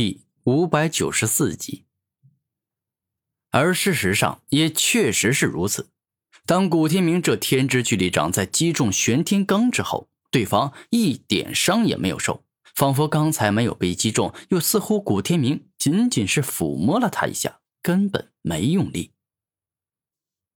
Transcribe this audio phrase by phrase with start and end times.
[0.00, 1.84] 第五百九十四集。
[3.50, 5.90] 而事实上也确实是如此。
[6.46, 12.44] 当古天明这天之巨力掌在击中玄天罡之后，对方一点伤也没有受，
[12.76, 19.10] 仿佛刚才没有被击中，又似乎古天明仅仅是抚摸了他一下，根本没用力。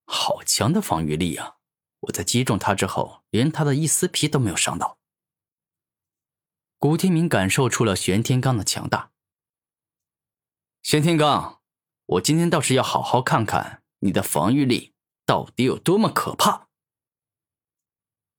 [0.06, 1.56] 好强的防御力啊！
[2.02, 5.00] 我在击中他之后，连他的一丝皮都没有伤到。
[6.78, 9.10] 古天明感受出了玄天罡的强大。
[10.82, 11.58] 玄天罡，
[12.06, 16.68] 我今天倒是要好好看看你的防御力到底有多么可怕。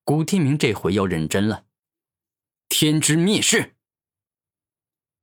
[0.03, 1.65] 古天明这回要认真了。
[2.67, 3.77] 天之灭世。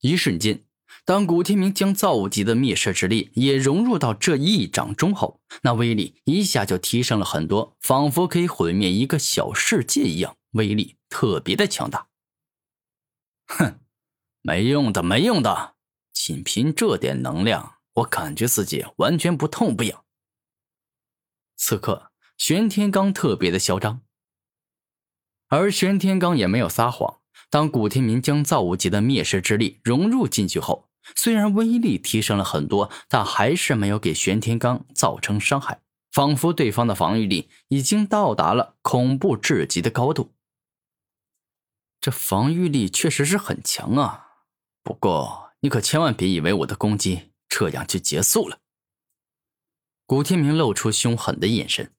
[0.01, 0.65] 一瞬间，
[1.05, 12.09] 当古天明将造物级的灭世之力也融入到这一掌中后，那威力一下就提升了很多，仿佛可以毁灭一个小世界一样，威力特别的强大。
[13.47, 13.79] 哼，
[14.41, 15.77] 没用的，没用的。
[16.31, 20.05] 仅凭这点能量，我感觉自己完全不痛不痒。
[21.57, 24.03] 此刻，玄天罡特别的嚣张，
[25.49, 27.19] 而玄天罡也没有撒谎。
[27.51, 35.81] 当古天明将造物级的灭世之力融入进去后，虽然威力提升了很多，但还是没有给玄天罡造成伤害，
[36.13, 40.33] 仿佛对方的防御力已经到达了恐怖至极的高度。
[42.01, 44.29] 这防御力确实是很强啊，
[44.85, 45.50] 不过。
[45.61, 48.61] 你可千万别以为我的攻击这样就结束了。
[50.07, 51.93] 古天明露出凶狠的眼神。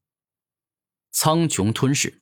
[1.11, 2.21] 苍穹吞噬。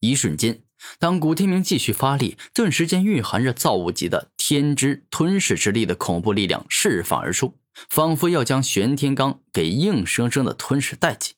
[0.00, 0.62] 一瞬间，
[0.98, 11.34] 当古天明继续发力，顿时间蕴含着造物级的天之吞噬之力的恐怖力量释放而出，仿佛要将玄天罡给硬生生的吞噬殆尽。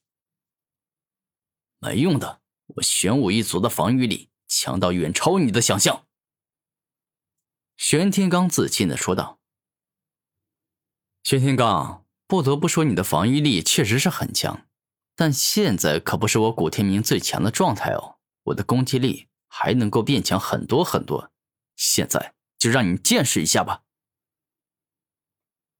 [1.78, 6.06] 没用的，我玄武一族的防御力强到远超你的想象。
[7.80, 9.40] 玄天罡自信的说道
[11.24, 14.66] ：“玄天罡，不得不说你的防御力确实是很强，
[15.16, 18.18] 但现在可不是我古天明最强的状态哦。
[18.42, 21.32] 我的攻击力还能够变强很多很多，
[21.74, 23.84] 现在就让你见识一下吧。”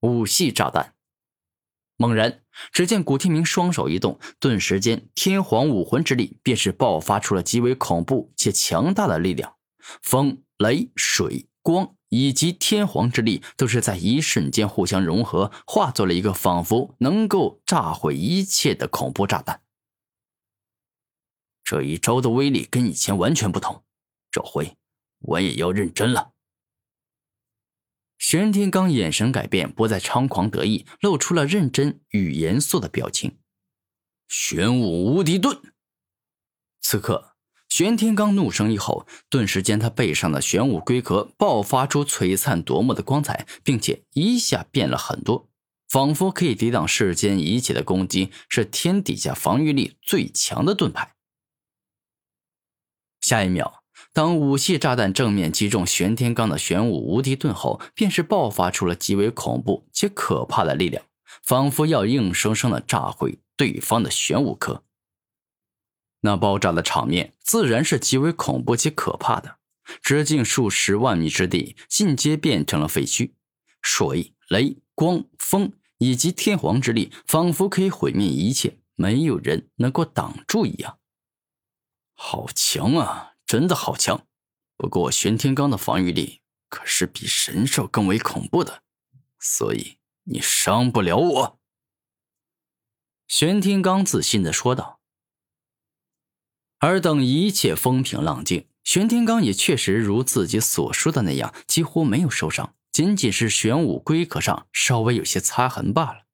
[0.00, 0.94] 武系炸弹。
[1.99, 9.59] 猛然，只见古天明双手一动，顿时间天皇武魂之力便是爆发出了极为恐怖且强大的力量，
[10.00, 11.50] 风、雷、水。
[11.62, 19.62] 光以及天皇之力都是在一瞬间互相融合，化作了一个仿佛能够炸毁一切的恐怖炸弹。
[21.62, 23.84] 这一招的威力跟以前完全不同，
[24.31, 24.76] 这回
[25.21, 26.32] 我也要认真了。
[28.19, 33.38] 玄天罡眼神改变，不再猖狂得意，露出了认真与严肃的表情。
[34.28, 35.60] 玄武无敌盾，
[36.81, 37.29] 此刻。
[37.70, 45.48] 玄天罡怒声一吼，顿时间他背上的玄武龟壳爆发出璀璨夺目的光彩，并且一下变了很多，
[45.88, 51.14] 仿佛可以抵挡世间一切的攻击，是天底下防御力最强的盾牌。
[53.20, 61.04] 下一秒，当武器炸弹正面击中玄天罡的玄武无敌盾后，便是爆发出了极为恐怖且可怕的力量，
[61.44, 64.82] 仿佛要硬生生的炸毁对方的玄武壳。
[66.20, 69.58] 那爆炸的场面自然是极为恐怖且可怕的。
[70.03, 73.32] 直径数十万米之地尽皆变成了废墟，
[73.82, 80.98] 水、雷、光、风以及天皇之力仿佛可以毁灭一切，没有人能够挡住一样。
[82.14, 84.26] 好强啊，真的好强！
[84.76, 88.82] 不过玄天罡的防御力可是比神兽更为恐怖的，
[89.41, 91.60] 所以你伤不了我。”
[93.26, 95.00] 玄天罡自信的说道。
[96.80, 106.24] 而等一切风平浪静，玄天罡也确实如自己所说的那样，几乎没有受伤，仅仅是玄武龟壳上稍微有些擦痕罢了。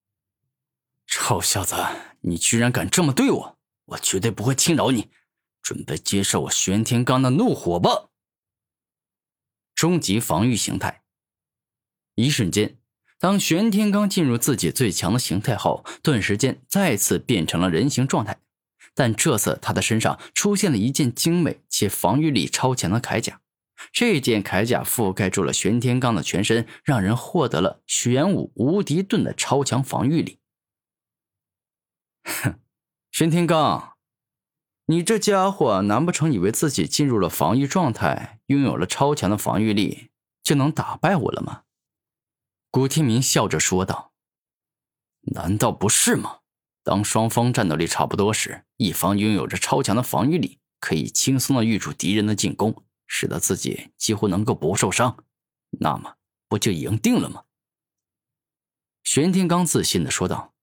[1.08, 1.74] 臭小子，
[2.20, 5.10] 你居然敢这么对我，我绝对不会轻饶你！
[5.62, 8.10] 准备接受我玄天罡的怒火吧！
[9.74, 11.02] 终极防御形态。
[12.14, 12.78] 一瞬间，
[13.19, 18.38] 当玄天罡进入自己最强的形态后，顿时间再次变成了人形状态。
[18.96, 23.40] 但这次他的身上出现了一件精美且防御力超强的铠甲，
[23.93, 30.40] 这件铠甲覆盖住了玄天罡的全身，让人获得了玄武无敌盾的超强防御力。
[32.25, 32.58] 哼，
[33.12, 33.93] 玄天罡，
[34.87, 40.08] 你这家伙难不成以为自己进入了防御状态，拥有了超强的防御力，
[40.42, 41.64] 就能打败我了吗？
[42.70, 44.12] 古天明笑着说道
[45.34, 46.38] ：“难道不是吗？”
[46.87, 55.25] 当双方战斗力差不多时，一方拥有着超强的防御力，可以轻松的御住敌人的进攻，使得自己几乎能够不受伤。
[55.81, 56.15] 那么，
[56.47, 57.43] 不就赢定了吗？
[59.03, 60.55] 玄天罡自信的说道：“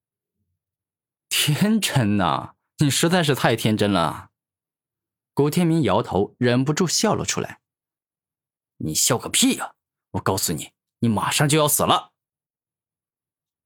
[1.27, 4.29] 天真呐，你实在是太天真了。”
[5.35, 7.59] 古天明摇头，忍不住笑了出来。
[8.79, 9.73] “你笑个屁呀！
[10.11, 12.11] 我告诉你，你马上就要死了。”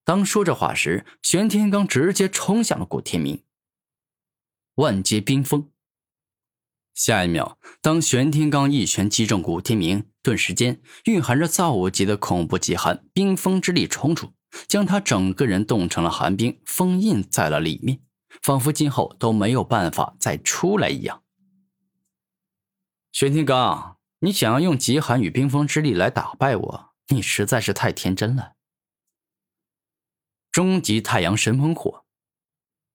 [0.07, 3.43] 当说这话时，玄天罡直接冲向了古天明。
[4.75, 5.69] 万劫冰封。
[6.93, 14.31] 下一秒，当玄天罡一拳击中古天明，顿时间蕴含着造物级的恐怖极寒冰封之力冲出，
[14.65, 17.99] 将他整个人冻成了寒冰，封印在了里面，
[18.41, 21.21] 仿佛今后都没有办法再出来一样。
[23.11, 28.53] 玄天罡，你想要用极寒与冰封之力来打败我，你实在是太天真了。
[30.57, 32.03] 终极太阳神喷火，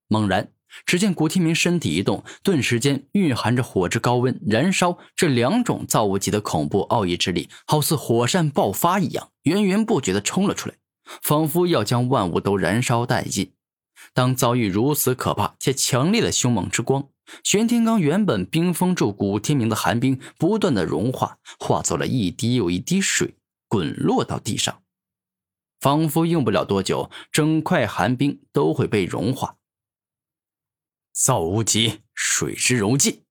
[0.09, 0.51] 猛然，
[0.85, 10.75] 只见古天明身体一动，顿时间蕴含着火之高温燃烧这两种造物级的恐怖奥义之力，好似火山爆发一样，源源不绝的冲了出来，
[11.23, 13.53] 仿佛要将万物都燃烧殆尽。
[14.13, 17.11] 当遭遇如此可怕且强烈的凶猛之光，
[17.45, 23.37] 玄天罡原本冰封住古天明的寒冰，不断的融化，化作了一滴又一滴水，
[23.69, 24.82] 滚落到地上。
[25.83, 29.57] 仿佛用不了多久，整块寒冰都会被融化。
[31.13, 33.25] 造物级水之柔劲，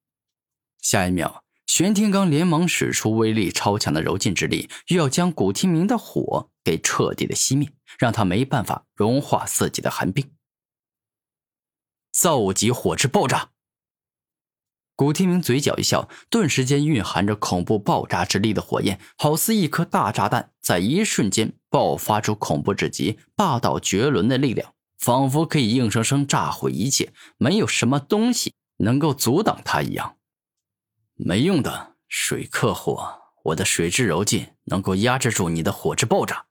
[0.81, 10.33] 下一秒，玄天罡连忙使出威力超强的柔劲之力，又要将古天明的火给彻底的熄灭，让他没办法融化自己的寒冰。
[12.11, 13.51] 造物级火之爆炸。
[15.01, 30.17] 古天明嘴角一笑，顿时间蕴含着恐怖爆炸之力的火焰，好似一颗大炸弹，在一瞬间爆发出恐怖至极、霸道绝伦的力量，仿佛可以硬生生炸毁一切，没有什么东西能够阻挡它一样。
[31.15, 36.45] 没用的，水克火，我的水之柔劲能够压制住你的火之爆炸。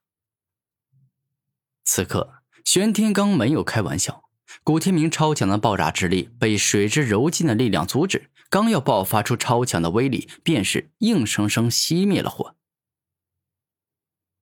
[1.85, 2.33] 此刻，
[2.65, 4.25] 玄天罡没有开玩笑，
[4.61, 8.29] 古天明超强的爆炸之力被水之柔劲的力量阻止。
[8.51, 12.57] 刚要爆发出超强的威力，便是硬生生熄灭了火。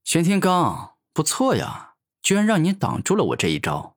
[0.04, 3.96] 玄天罡，不错呀，居然让你挡住了我这一招。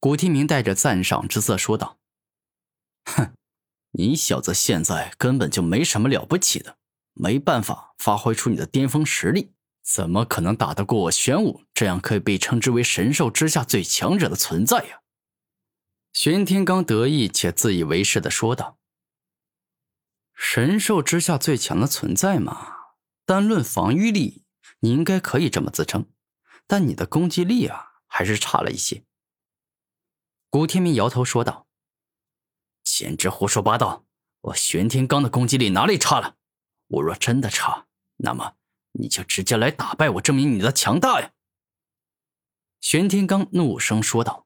[0.00, 2.00] 古天明带着赞赏之色说道
[3.06, 3.36] ：“哼，
[3.92, 6.76] 你小子现在根本就没什么了不起的，
[7.12, 9.52] 没办法发挥出你的巅峰实力，
[9.84, 15.02] 怎么可能打得过我玄武这样可以被称之为神兽之下最强者的存在呀？”
[16.14, 18.78] 玄天罡得意且自以为是的说道
[20.32, 22.76] ：“神兽之下最强的存在嘛，
[23.26, 24.44] 单论防御力，
[24.78, 26.08] 你应该可以这么自称，
[26.68, 29.02] 但你的攻击力啊，还是差了一些。”
[30.48, 31.66] 古天明摇头说道
[32.84, 34.06] ：“简直胡说八道！
[34.42, 36.36] 我玄天罡的攻击力哪里差了？
[36.86, 37.88] 我若真的差，
[38.18, 38.54] 那么
[38.92, 41.32] 你就直接来打败我，证明你的强大呀！”
[42.80, 44.43] 玄天罡怒声说道。